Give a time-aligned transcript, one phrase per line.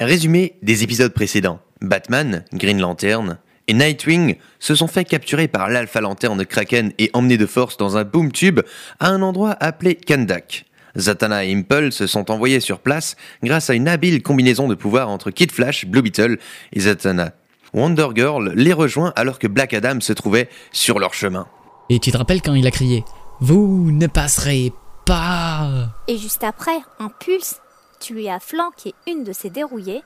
[0.00, 1.60] Résumé des épisodes précédents.
[1.82, 3.36] Batman, Green Lantern
[3.68, 7.98] et Nightwing se sont fait capturer par l'Alpha Lanterne Kraken et emmenés de force dans
[7.98, 8.60] un boom tube
[8.98, 10.64] à un endroit appelé Kandak.
[10.96, 15.10] Zatanna et Impulse se sont envoyés sur place grâce à une habile combinaison de pouvoirs
[15.10, 16.38] entre Kid Flash, Blue Beetle
[16.72, 17.32] et Zatanna.
[17.74, 21.46] Wonder Girl les rejoint alors que Black Adam se trouvait sur leur chemin.
[21.90, 23.04] Et tu te rappelles quand il a crié
[23.40, 24.72] Vous ne passerez
[25.04, 27.60] pas Et juste après, Impulse,
[28.00, 30.02] tu lui as flanqué une de ses dérouillées.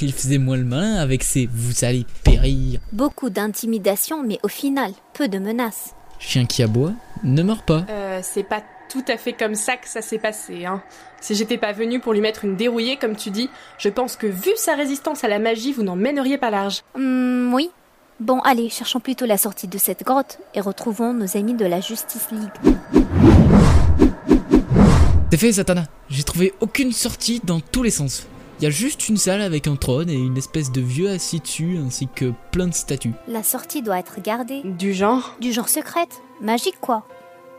[0.00, 2.80] Il faisait moins le malin avec ses Vous allez périr.
[2.92, 5.94] Beaucoup d'intimidation, mais au final, peu de menaces.
[6.18, 6.92] Chien qui aboie
[7.22, 7.84] ne meurt pas.
[7.90, 10.64] Euh, c'est pas tout à fait comme ça que ça s'est passé.
[10.64, 10.82] Hein.
[11.20, 14.26] Si j'étais pas venu pour lui mettre une dérouillée, comme tu dis, je pense que
[14.26, 16.82] vu sa résistance à la magie, vous n'en mèneriez pas large.
[16.94, 17.70] Hum, oui.
[18.18, 21.80] Bon, allez, cherchons plutôt la sortie de cette grotte et retrouvons nos amis de la
[21.80, 22.74] Justice League.
[25.30, 25.84] C'est fait, Satana.
[26.10, 28.26] J'ai trouvé aucune sortie dans tous les sens.
[28.58, 31.38] Il y a juste une salle avec un trône et une espèce de vieux assis
[31.38, 33.12] dessus, ainsi que plein de statues.
[33.28, 34.62] La sortie doit être gardée.
[34.64, 35.36] Du genre?
[35.40, 37.04] Du genre secrète Magique, quoi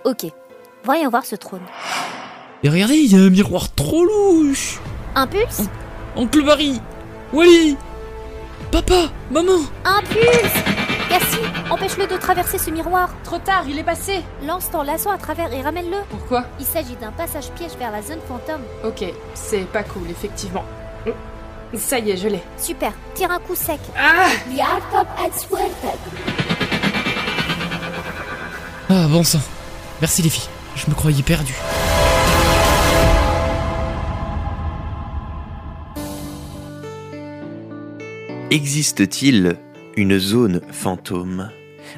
[0.04, 0.26] Ok.
[0.84, 1.62] Voyons voir ce trône.
[2.64, 4.80] Et regardez, il y a un miroir trop louche
[5.16, 5.62] Impulse
[6.16, 6.80] Oncle Barry
[7.34, 7.76] Wally
[8.72, 10.71] Papa Maman Impulse
[11.12, 13.10] Cassie, empêche-le de traverser ce miroir.
[13.26, 15.98] Trop tard, il est passé Lance ton lasso à travers et ramène-le.
[16.10, 16.46] Pourquoi?
[16.58, 18.62] Il s'agit d'un passage piège vers la zone fantôme.
[18.86, 20.64] Ok, c'est pas cool, effectivement.
[21.76, 22.42] Ça y est, je l'ai.
[22.58, 23.80] Super, tire un coup sec.
[23.98, 24.28] Ah
[28.90, 29.40] Ah, bon sang.
[30.00, 30.50] Merci les filles.
[30.78, 31.54] Je me croyais perdu.
[38.50, 39.58] Existe-t-il
[39.98, 41.50] une zone fantôme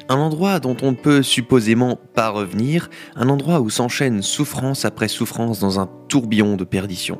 [0.08, 5.08] Un endroit dont on ne peut supposément pas revenir, un endroit où s'enchaîne souffrance après
[5.08, 7.18] souffrance dans un tourbillon de perdition.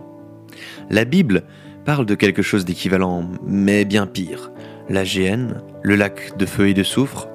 [0.91, 1.45] La Bible
[1.85, 4.51] parle de quelque chose d'équivalent, mais bien pire.
[4.89, 7.29] La géhenne, le lac de feu et de soufre,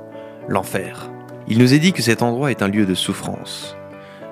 [0.47, 1.09] l'enfer.
[1.47, 3.75] Il nous est dit que cet endroit est un lieu de souffrance.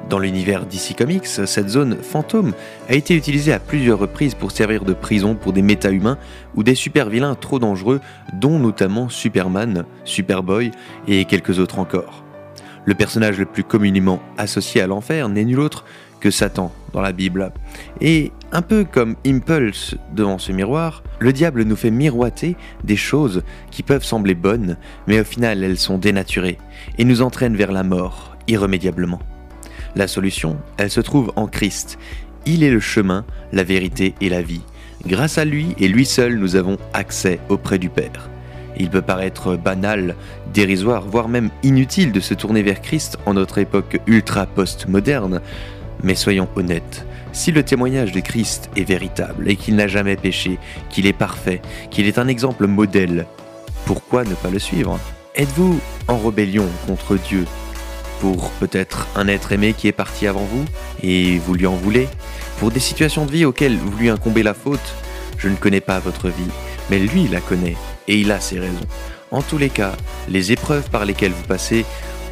[0.10, 2.54] Dans l'univers DC Comics, cette zone fantôme
[2.88, 6.18] a été utilisée à plusieurs reprises pour servir de prison pour des méta-humains
[6.56, 8.00] ou des super-vilains trop dangereux,
[8.34, 10.72] dont notamment Superman, Superboy
[11.10, 12.24] et quelques autres encore.
[12.86, 15.84] Le personnage le plus communément associé à l'enfer n'est nul autre
[16.22, 17.52] que Satan dans la Bible.
[18.00, 23.44] Et un peu comme Impulse devant ce miroir, le diable nous fait miroiter des choses
[23.72, 26.60] qui peuvent sembler bonnes, mais au final elles sont dénaturées
[26.98, 29.20] et nous entraînent vers la mort irrémédiablement.
[29.98, 31.98] La solution, elle se trouve en Christ.
[32.46, 34.62] Il est le chemin, la vérité et la vie.
[35.08, 38.30] Grâce à lui et lui seul, nous avons accès auprès du Père.
[38.78, 40.16] Il peut paraître banal,
[40.54, 45.42] dérisoire, voire même inutile de se tourner vers Christ en notre époque ultra post-moderne,
[46.04, 50.60] mais soyons honnêtes, si le témoignage de Christ est véritable et qu'il n'a jamais péché,
[50.92, 51.60] qu'il est parfait,
[51.90, 53.26] qu'il est un exemple modèle,
[53.88, 55.00] pourquoi ne pas le suivre?
[55.34, 57.46] Êtes-vous en rébellion contre Dieu?
[58.20, 60.66] Pour peut-être un être aimé qui est parti avant vous
[61.02, 62.08] et vous lui en voulez
[62.60, 64.96] Pour des situations de vie auxquelles vous lui incombez la faute
[65.38, 66.52] Je ne connais pas votre vie,
[66.90, 68.88] mais lui la connaît et il a ses raisons.
[69.32, 69.94] En tous les cas,
[70.30, 71.86] les épreuves par lesquelles vous passez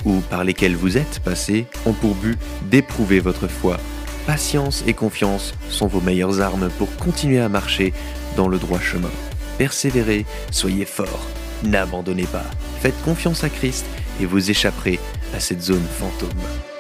[0.06, 3.78] ou par lesquelles vous êtes passé ont pour but d'éprouver votre foi.
[4.26, 7.94] Patience et confiance sont vos meilleures armes pour continuer à marcher
[8.36, 9.12] dans le droit chemin.
[9.58, 11.28] Persévérez, soyez forts,
[11.64, 12.46] n'abandonnez pas,
[12.82, 13.86] faites confiance à Christ
[14.22, 15.00] et vous échapperez
[15.36, 16.75] à cette zone fantôme.